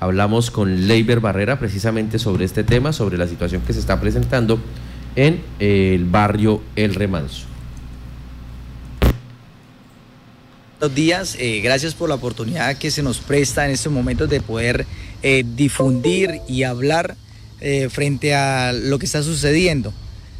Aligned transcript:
Hablamos 0.00 0.52
con 0.52 0.86
Leiber 0.86 1.18
Barrera 1.18 1.58
precisamente 1.58 2.20
sobre 2.20 2.44
este 2.44 2.62
tema, 2.62 2.92
sobre 2.92 3.18
la 3.18 3.26
situación 3.26 3.62
que 3.62 3.72
se 3.72 3.80
está 3.80 4.00
presentando 4.00 4.60
en 5.16 5.42
el 5.58 6.04
barrio 6.04 6.62
El 6.76 6.94
Remanso. 6.94 7.46
Buenos 10.78 10.94
días, 10.94 11.36
eh, 11.40 11.60
gracias 11.60 11.94
por 11.94 12.08
la 12.08 12.14
oportunidad 12.14 12.76
que 12.76 12.92
se 12.92 13.02
nos 13.02 13.18
presta 13.18 13.64
en 13.66 13.72
estos 13.72 13.92
momentos 13.92 14.30
de 14.30 14.40
poder 14.40 14.86
eh, 15.24 15.44
difundir 15.56 16.40
y 16.46 16.62
hablar 16.62 17.16
eh, 17.60 17.88
frente 17.90 18.36
a 18.36 18.72
lo 18.72 19.00
que 19.00 19.06
está 19.06 19.24
sucediendo. 19.24 19.92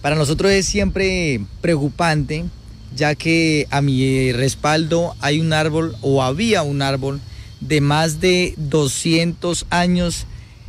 Para 0.00 0.16
nosotros 0.16 0.50
es 0.50 0.64
siempre 0.64 1.42
preocupante, 1.60 2.46
ya 2.96 3.14
que 3.14 3.66
a 3.70 3.82
mi 3.82 4.32
respaldo 4.32 5.14
hay 5.20 5.38
un 5.38 5.52
árbol 5.52 5.94
o 6.00 6.22
había 6.22 6.62
un 6.62 6.80
árbol 6.80 7.20
de 7.62 7.80
más 7.80 8.20
de 8.20 8.54
200 8.56 9.66
años 9.70 10.26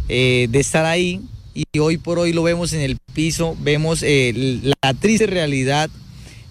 de 0.07 0.49
estar 0.53 0.85
ahí 0.85 1.21
y 1.53 1.79
hoy 1.79 1.97
por 1.97 2.19
hoy 2.19 2.33
lo 2.33 2.43
vemos 2.43 2.73
en 2.73 2.81
el 2.81 2.97
piso, 3.13 3.55
vemos 3.59 4.03
la 4.03 4.93
triste 4.99 5.27
realidad. 5.27 5.89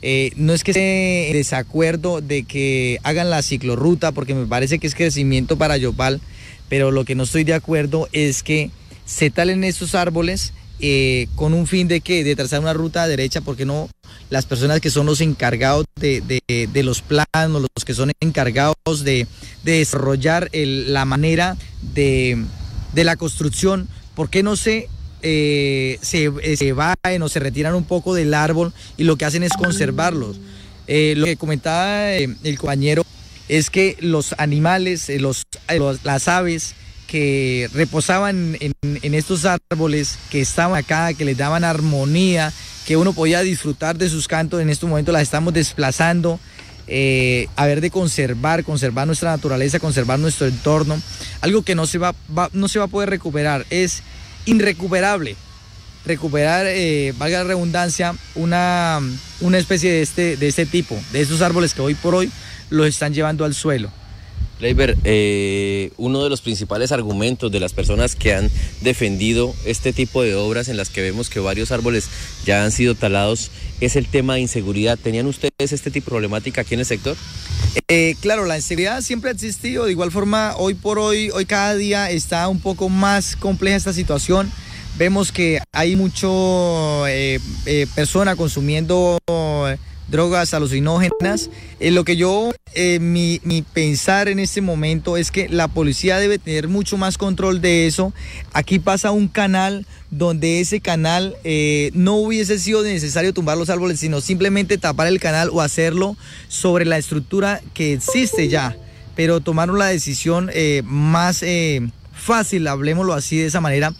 Eh, 0.04 0.32
no 0.34 0.52
es 0.52 0.64
que 0.64 0.72
esté 0.72 1.28
en 1.28 1.34
desacuerdo 1.34 2.20
de 2.20 2.42
que 2.42 2.98
hagan 3.04 3.30
la 3.30 3.42
ciclorruta, 3.42 4.12
porque 4.12 4.34
me 4.34 4.46
parece 4.46 4.78
que 4.78 4.86
es 4.86 4.94
crecimiento 4.94 5.56
para 5.56 5.76
Yopal, 5.76 6.20
pero 6.68 6.90
lo 6.90 7.04
que 7.04 7.14
no 7.14 7.22
estoy 7.22 7.44
de 7.44 7.54
acuerdo 7.54 8.08
es 8.12 8.42
que 8.42 8.70
se 9.04 9.30
talen 9.30 9.62
estos 9.62 9.94
árboles 9.94 10.52
eh, 10.80 11.28
con 11.36 11.54
un 11.54 11.66
fin 11.66 11.86
de 11.86 12.00
que 12.00 12.24
de 12.24 12.34
trazar 12.34 12.60
una 12.60 12.72
ruta 12.72 13.06
derecha, 13.06 13.40
porque 13.40 13.64
no 13.64 13.88
las 14.32 14.46
personas 14.46 14.80
que 14.80 14.88
son 14.88 15.04
los 15.04 15.20
encargados 15.20 15.84
de, 15.94 16.40
los 16.82 17.02
planos, 17.02 17.60
los 17.60 17.84
que 17.84 17.92
son 17.92 18.12
encargados 18.18 19.04
de, 19.04 19.26
desarrollar 19.62 20.48
la 20.54 21.04
manera 21.04 21.58
de, 21.94 22.42
la 22.94 23.16
construcción, 23.16 23.88
¿por 24.14 24.30
qué 24.30 24.42
no 24.42 24.56
se 24.56 24.88
eh, 25.20 25.98
se, 26.00 26.32
eh, 26.42 26.56
se 26.56 26.72
vayan 26.72 27.22
o 27.22 27.28
se 27.28 27.40
retiran 27.40 27.74
un 27.74 27.84
poco 27.84 28.14
del 28.14 28.32
árbol 28.32 28.72
y 28.96 29.04
lo 29.04 29.16
que 29.16 29.26
hacen 29.26 29.42
es 29.42 29.52
conservarlos. 29.52 30.38
Eh, 30.88 31.14
lo 31.16 31.26
que 31.26 31.36
comentaba 31.36 32.10
el 32.12 32.58
compañero 32.58 33.04
es 33.48 33.68
que 33.68 33.98
los 34.00 34.34
animales, 34.38 35.10
los, 35.20 35.42
las 36.02 36.26
aves 36.26 36.74
que 37.12 37.68
reposaban 37.74 38.56
en, 38.58 39.14
estos 39.14 39.44
árboles, 39.44 40.18
que 40.30 40.40
estaban 40.40 40.78
acá, 40.78 41.12
que 41.12 41.26
les 41.26 41.36
daban 41.36 41.62
armonía, 41.62 42.54
que 42.86 42.96
uno 42.96 43.12
podía 43.12 43.40
disfrutar 43.42 43.96
de 43.96 44.08
sus 44.08 44.28
cantos, 44.28 44.60
en 44.60 44.70
estos 44.70 44.88
momentos 44.88 45.12
las 45.12 45.22
estamos 45.22 45.54
desplazando. 45.54 46.38
a 47.56 47.66
ver 47.66 47.80
de 47.80 47.90
conservar, 47.90 48.64
conservar 48.64 49.06
nuestra 49.06 49.30
naturaleza, 49.30 49.78
conservar 49.78 50.18
nuestro 50.18 50.46
entorno. 50.46 51.00
Algo 51.40 51.62
que 51.62 51.74
no 51.74 51.86
se 51.86 51.98
va, 51.98 52.14
no 52.52 52.68
se 52.68 52.78
va 52.78 52.86
a 52.86 52.88
poder 52.88 53.10
recuperar 53.10 53.64
es 53.70 54.02
irrecuperable 54.44 55.36
recuperar, 56.04 56.66
eh, 56.66 57.14
valga 57.16 57.38
la 57.38 57.44
redundancia, 57.44 58.14
una, 58.34 59.00
una 59.40 59.58
especie 59.58 59.90
de 59.90 60.02
este, 60.02 60.36
de 60.36 60.48
este 60.48 60.66
tipo, 60.66 61.00
de 61.12 61.20
esos 61.20 61.42
árboles 61.42 61.74
que 61.74 61.80
hoy 61.82 61.94
por 61.94 62.14
hoy 62.14 62.30
los 62.70 62.86
están 62.86 63.14
llevando 63.14 63.44
al 63.44 63.54
suelo. 63.54 63.90
Leiber, 64.62 64.96
eh, 65.02 65.90
uno 65.96 66.22
de 66.22 66.30
los 66.30 66.40
principales 66.40 66.92
argumentos 66.92 67.50
de 67.50 67.58
las 67.58 67.72
personas 67.72 68.14
que 68.14 68.32
han 68.32 68.48
defendido 68.80 69.52
este 69.64 69.92
tipo 69.92 70.22
de 70.22 70.36
obras 70.36 70.68
en 70.68 70.76
las 70.76 70.88
que 70.88 71.02
vemos 71.02 71.28
que 71.28 71.40
varios 71.40 71.72
árboles 71.72 72.08
ya 72.46 72.62
han 72.62 72.70
sido 72.70 72.94
talados 72.94 73.50
es 73.80 73.96
el 73.96 74.06
tema 74.06 74.34
de 74.34 74.40
inseguridad. 74.40 75.00
¿Tenían 75.02 75.26
ustedes 75.26 75.72
este 75.72 75.90
tipo 75.90 76.04
de 76.04 76.10
problemática 76.12 76.60
aquí 76.60 76.74
en 76.74 76.80
el 76.80 76.86
sector? 76.86 77.16
Eh, 77.88 78.14
claro, 78.20 78.44
la 78.44 78.56
inseguridad 78.56 79.00
siempre 79.00 79.30
ha 79.30 79.32
existido, 79.32 79.84
de 79.84 79.90
igual 79.90 80.12
forma 80.12 80.54
hoy 80.56 80.74
por 80.74 81.00
hoy, 81.00 81.30
hoy 81.30 81.44
cada 81.44 81.74
día 81.74 82.08
está 82.08 82.46
un 82.46 82.60
poco 82.60 82.88
más 82.88 83.34
compleja 83.34 83.76
esta 83.76 83.92
situación. 83.92 84.48
Vemos 84.96 85.32
que 85.32 85.58
hay 85.72 85.96
mucho 85.96 87.04
eh, 87.08 87.40
eh 87.66 87.88
persona 87.96 88.36
consumiendo 88.36 89.18
drogas 90.08 90.54
alucinógenas. 90.54 91.50
Eh, 91.80 91.90
lo 91.90 92.04
que 92.04 92.16
yo, 92.16 92.52
eh, 92.74 92.98
mi, 93.00 93.40
pensar 93.72 94.28
en 94.28 94.38
este 94.38 94.60
momento 94.60 95.16
es 95.16 95.30
que 95.30 95.48
la 95.48 95.68
policía 95.68 96.18
debe 96.18 96.38
tener 96.38 96.68
mucho 96.68 96.96
más 96.96 97.18
control 97.18 97.60
de 97.60 97.86
eso. 97.86 98.12
Aquí 98.52 98.78
pasa 98.78 99.10
un 99.10 99.28
canal 99.28 99.86
donde 100.10 100.60
ese 100.60 100.80
canal 100.80 101.36
eh, 101.44 101.90
no 101.94 102.16
hubiese 102.16 102.58
sido 102.58 102.82
necesario 102.82 103.32
tumbar 103.32 103.56
los 103.56 103.70
árboles, 103.70 104.00
sino 104.00 104.20
simplemente 104.20 104.78
tapar 104.78 105.06
el 105.06 105.20
canal 105.20 105.50
o 105.52 105.60
hacerlo 105.60 106.16
sobre 106.48 106.84
la 106.84 106.98
estructura 106.98 107.60
que 107.74 107.94
existe 107.94 108.48
ya. 108.48 108.76
Pero 109.14 109.40
tomaron 109.40 109.78
la 109.78 109.86
decisión 109.86 110.50
más 110.84 111.44
fácil, 112.14 112.66
hablemoslo 112.66 113.12
así 113.12 113.36
de 113.36 113.46
esa 113.46 113.60
manera, 113.60 113.92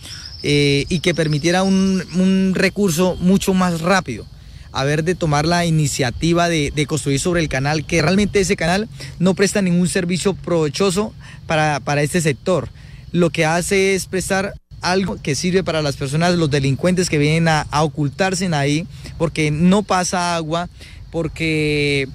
y 0.42 1.00
que 1.00 1.14
permitiera 1.14 1.62
un 1.62 2.52
recurso 2.54 3.16
mucho 3.16 3.52
más 3.52 3.82
rápido 3.82 4.26
haber 4.72 5.04
de 5.04 5.14
tomar 5.14 5.46
la 5.46 5.64
iniciativa 5.66 6.48
de, 6.48 6.86
construir 6.86 7.20
sobre 7.20 7.40
el 7.40 7.48
canal, 7.48 7.84
que 7.84 8.02
realmente 8.02 8.40
ese 8.40 8.56
canal 8.56 8.88
no 9.18 9.34
presta 9.34 9.62
ningún 9.62 9.88
servicio 9.88 10.34
provechoso 10.34 11.12
para, 11.46 12.02
este 12.02 12.20
sector. 12.20 12.68
Lo 13.12 13.30
que 13.30 13.44
hace 13.44 13.94
es 13.94 14.06
prestar 14.06 14.54
algo 14.80 15.20
que 15.22 15.34
sirve 15.34 15.62
para 15.62 15.82
las 15.82 15.96
personas, 15.96 16.34
los 16.34 16.50
delincuentes 16.50 17.08
que 17.08 17.18
vienen 17.18 17.48
a, 17.48 17.66
ocultarse 17.82 18.46
en 18.46 18.54
ahí, 18.54 18.86
porque 19.18 19.50
no 19.50 19.82
pasa 19.82 20.34
agua, 20.34 20.68
porque 21.10 22.08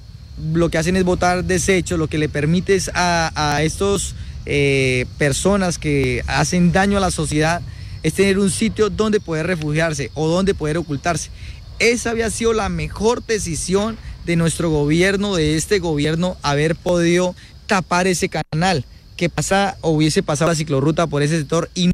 lo 0.52 0.68
que 0.68 0.78
hacen 0.78 0.96
es 0.96 1.04
botar 1.04 1.44
desechos, 1.44 1.98
lo 1.98 2.08
que 2.08 2.18
le 2.18 2.28
permite 2.28 2.78
a, 2.94 3.32
a 3.34 3.62
estos 3.62 4.14
eh, 4.50 5.04
personas 5.18 5.76
que 5.76 6.22
hacen 6.26 6.72
daño 6.72 6.96
a 6.96 7.00
la 7.00 7.10
sociedad 7.10 7.60
es 8.02 8.14
tener 8.14 8.38
un 8.38 8.50
sitio 8.50 8.88
donde 8.88 9.20
poder 9.20 9.46
refugiarse 9.46 10.10
o 10.14 10.26
donde 10.26 10.54
poder 10.54 10.78
ocultarse. 10.78 11.28
Esa 11.78 12.10
había 12.10 12.30
sido 12.30 12.52
la 12.52 12.68
mejor 12.68 13.24
decisión 13.24 13.96
de 14.26 14.36
nuestro 14.36 14.70
gobierno, 14.70 15.36
de 15.36 15.56
este 15.56 15.78
gobierno, 15.78 16.36
haber 16.42 16.74
podido 16.74 17.34
tapar 17.66 18.06
ese 18.06 18.28
canal, 18.28 18.84
que 19.16 19.28
pasa, 19.28 19.76
hubiese 19.82 20.22
pasado 20.22 20.50
la 20.50 20.56
ciclorruta 20.56 21.06
por 21.06 21.22
ese 21.22 21.38
sector 21.38 21.70
y 21.74 21.90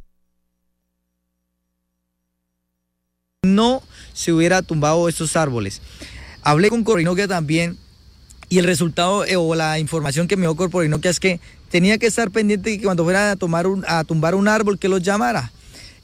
no 3.42 3.82
se 4.14 4.32
hubiera 4.32 4.62
tumbado 4.62 5.08
estos 5.08 5.36
árboles. 5.36 5.82
Hablé 6.42 6.70
con 6.70 6.82
Corinoquia 6.84 7.28
también 7.28 7.78
y 8.48 8.58
el 8.58 8.64
resultado 8.64 9.24
eh, 9.24 9.36
o 9.36 9.54
la 9.54 9.78
información 9.78 10.28
que 10.28 10.36
me 10.36 10.42
dio 10.42 10.56
Corinoquia 10.56 11.10
es 11.10 11.20
que 11.20 11.40
tenía 11.70 11.98
que 11.98 12.06
estar 12.06 12.30
pendiente 12.30 12.78
que 12.78 12.84
cuando 12.84 13.04
fuera 13.04 13.32
a, 13.32 13.36
tomar 13.36 13.66
a 13.86 14.04
tumbar 14.04 14.34
un 14.34 14.48
árbol 14.48 14.78
que 14.78 14.88
los 14.88 15.02
llamara. 15.02 15.52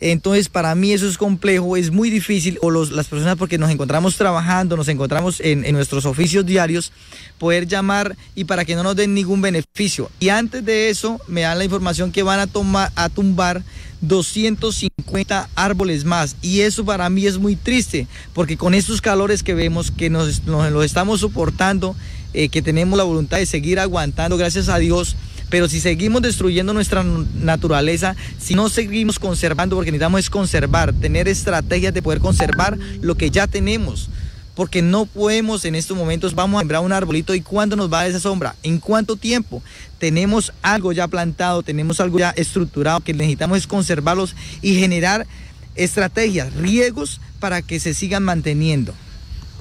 Entonces, 0.01 0.49
para 0.49 0.75
mí 0.75 0.93
eso 0.93 1.07
es 1.07 1.19
complejo, 1.19 1.77
es 1.77 1.91
muy 1.91 2.09
difícil, 2.09 2.59
o 2.63 2.71
las 2.71 3.07
personas 3.07 3.37
porque 3.37 3.59
nos 3.59 3.71
encontramos 3.71 4.17
trabajando, 4.17 4.77
nos 4.77 4.89
encontramos 4.89 5.41
en, 5.41 5.71
nuestros 5.73 6.07
oficios 6.07 6.47
diarios, 6.47 6.91
poder 7.39 7.67
llamar 7.67 8.17
y 8.35 8.45
para 8.45 8.65
que 8.65 8.75
no 8.75 8.83
nos 8.83 8.97
den 8.97 9.13
ningún 9.13 9.43
beneficio. 9.43 10.11
Y 10.19 10.31
antes 10.31 10.65
de 10.65 10.89
eso, 10.89 11.21
me 11.29 11.43
dan 11.43 11.59
la 11.59 11.65
información 11.65 12.13
que 12.13 12.23
van 12.23 12.41
a, 12.41 12.47
tomar, 12.47 12.91
a 12.97 13.11
tumbar 13.11 13.63
250 14.01 15.51
árboles 15.55 16.05
más. 16.07 16.37
Y 16.41 16.61
eso 16.61 16.85
para 16.87 17.11
mí 17.11 17.27
es 17.27 17.37
muy 17.37 17.55
triste, 17.55 18.07
porque 18.33 18.57
con 18.57 18.73
estos 18.73 19.03
calores 19.03 19.43
que 19.43 19.55
vemos, 19.55 19.91
que 19.91 20.09
nos, 20.09 20.45
nos 20.45 20.73
los 20.73 20.85
estamos 20.85 21.21
soportando, 21.21 21.95
eh, 22.33 22.49
que 22.49 22.63
tenemos 22.63 22.97
la 22.97 23.05
voluntad 23.05 23.39
de 23.39 23.47
seguir 23.47 23.81
aguantando, 23.81 24.37
gracias 24.37 24.69
a 24.69 24.79
Dios, 24.79 25.17
pero 25.51 25.69
si 25.69 25.81
seguimos 25.81 26.23
destruyendo 26.23 26.73
nuestra 26.73 27.03
naturaleza, 27.03 28.15
si 28.39 28.55
no 28.55 28.69
seguimos 28.69 29.19
conservando, 29.19 29.75
porque 29.77 29.91
necesitamos 29.91 30.21
es 30.21 30.31
conservar, 30.31 30.93
tener 30.93 31.27
estrategias 31.27 31.93
de 31.93 32.03
poder 32.03 32.21
conservar 32.21 32.79
lo 33.01 33.17
que 33.17 33.31
ya 33.31 33.49
tenemos. 33.49 34.09
Porque 34.55 34.81
no 34.83 35.07
podemos 35.07 35.65
en 35.65 35.75
estos 35.75 35.97
momentos, 35.97 36.35
vamos 36.35 36.59
a 36.59 36.61
sembrar 36.61 36.83
un 36.83 36.93
arbolito 36.93 37.35
y 37.35 37.41
cuándo 37.41 37.77
nos 37.77 37.93
va 37.93 38.01
a 38.01 38.07
esa 38.07 38.21
sombra, 38.21 38.55
en 38.63 38.79
cuánto 38.79 39.17
tiempo. 39.17 39.63
Tenemos 39.99 40.53
algo 40.63 40.93
ya 40.93 41.09
plantado, 41.09 41.63
tenemos 41.63 42.01
algo 42.01 42.19
ya 42.19 42.31
estructurado, 42.31 43.01
que 43.01 43.13
necesitamos 43.13 43.59
es 43.59 43.67
conservarlos 43.67 44.37
y 44.63 44.77
generar 44.77 45.27
estrategias, 45.75 46.53
riegos 46.55 47.21
para 47.41 47.63
que 47.63 47.81
se 47.81 47.95
sigan 47.95 48.23
manteniendo. 48.23 48.95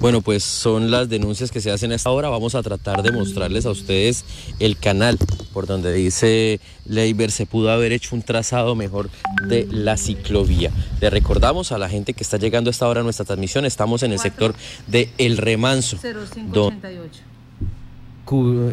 Bueno, 0.00 0.22
pues 0.22 0.42
son 0.42 0.90
las 0.90 1.10
denuncias 1.10 1.50
que 1.50 1.60
se 1.60 1.70
hacen 1.70 1.92
a 1.92 1.94
esta 1.94 2.10
hora. 2.10 2.30
Vamos 2.30 2.54
a 2.54 2.62
tratar 2.62 3.02
de 3.02 3.12
mostrarles 3.12 3.66
a 3.66 3.70
ustedes 3.70 4.24
el 4.58 4.78
canal 4.78 5.18
por 5.52 5.66
donde 5.66 5.92
dice 5.92 6.58
Leiber 6.86 7.30
se 7.30 7.44
pudo 7.44 7.70
haber 7.70 7.92
hecho 7.92 8.16
un 8.16 8.22
trazado 8.22 8.74
mejor 8.74 9.10
de 9.46 9.68
la 9.70 9.98
ciclovía. 9.98 10.70
Le 11.02 11.10
recordamos 11.10 11.70
a 11.72 11.78
la 11.78 11.90
gente 11.90 12.14
que 12.14 12.22
está 12.22 12.38
llegando 12.38 12.70
a 12.70 12.72
esta 12.72 12.88
hora 12.88 13.00
a 13.00 13.04
nuestra 13.04 13.26
transmisión, 13.26 13.66
estamos 13.66 14.02
en 14.02 14.12
el 14.12 14.18
sector 14.18 14.54
de 14.86 15.10
El 15.18 15.36
Remanso. 15.36 15.98
0588. 15.98 17.29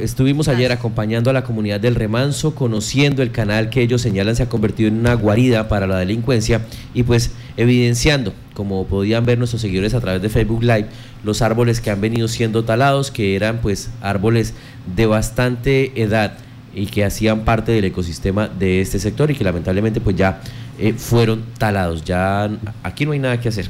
Estuvimos 0.01 0.49
ayer 0.49 0.71
acompañando 0.71 1.31
a 1.31 1.33
la 1.33 1.43
comunidad 1.43 1.79
del 1.79 1.95
Remanso, 1.95 2.53
conociendo 2.53 3.23
el 3.23 3.31
canal 3.31 3.71
que 3.71 3.81
ellos 3.81 4.03
señalan 4.03 4.35
se 4.35 4.43
ha 4.43 4.49
convertido 4.49 4.89
en 4.89 4.99
una 4.99 5.15
guarida 5.15 5.67
para 5.67 5.87
la 5.87 5.97
delincuencia 5.97 6.61
y 6.93 7.01
pues 7.01 7.31
evidenciando, 7.55 8.33
como 8.53 8.85
podían 8.85 9.25
ver 9.25 9.39
nuestros 9.39 9.63
seguidores 9.63 9.95
a 9.95 9.99
través 9.99 10.21
de 10.21 10.29
Facebook 10.29 10.61
Live, 10.61 10.85
los 11.23 11.41
árboles 11.41 11.81
que 11.81 11.89
han 11.89 11.99
venido 12.01 12.27
siendo 12.27 12.65
talados, 12.65 13.09
que 13.09 13.35
eran 13.35 13.57
pues 13.57 13.89
árboles 14.01 14.53
de 14.95 15.05
bastante 15.07 16.01
edad. 16.01 16.37
y 16.75 16.85
que 16.85 17.03
hacían 17.03 17.39
parte 17.39 17.71
del 17.71 17.85
ecosistema 17.85 18.47
de 18.47 18.81
este 18.81 18.99
sector 18.99 19.31
y 19.31 19.35
que 19.35 19.43
lamentablemente 19.43 19.99
pues 19.99 20.15
ya 20.15 20.41
eh, 20.77 20.93
fueron 20.93 21.43
talados. 21.57 22.03
Ya 22.03 22.47
aquí 22.83 23.03
no 23.03 23.13
hay 23.13 23.19
nada 23.19 23.39
que 23.39 23.49
hacer. 23.49 23.67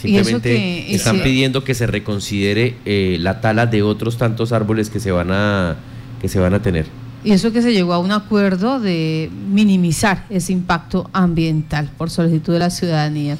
Simplemente 0.00 0.94
están 0.94 1.20
pidiendo 1.20 1.62
que 1.62 1.74
se 1.74 1.86
reconsidere 1.86 2.76
eh, 2.84 3.18
la 3.20 3.40
tala 3.40 3.66
de 3.66 3.82
otros 3.82 4.16
tantos 4.16 4.52
árboles 4.52 4.88
que 4.88 5.00
se 5.00 5.10
van 5.10 5.30
a 5.30 5.76
que 6.20 6.28
se 6.28 6.38
van 6.38 6.54
a 6.54 6.62
tener. 6.62 6.86
Y 7.22 7.32
eso 7.32 7.52
que 7.52 7.60
se 7.60 7.72
llegó 7.72 7.92
a 7.92 7.98
un 7.98 8.12
acuerdo 8.12 8.80
de 8.80 9.30
minimizar 9.50 10.24
ese 10.30 10.52
impacto 10.52 11.10
ambiental 11.12 11.90
por 11.98 12.08
solicitud 12.08 12.54
de 12.54 12.58
la 12.58 12.70
ciudadanía. 12.70 13.36